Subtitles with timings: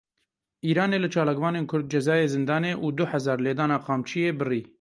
[0.69, 4.61] Îranê li çalakvanên Kurd cezayê zindanê û du hezar lêdana qamçiyê birî.